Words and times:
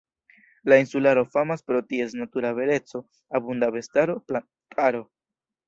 La 0.71 0.77
insularo 0.83 1.23
famas 1.35 1.61
pro 1.67 1.83
ties 1.91 2.17
natura 2.21 2.51
beleco, 2.61 3.03
abunda 3.41 3.71
bestaro, 3.79 4.19
plantaro. 4.33 5.07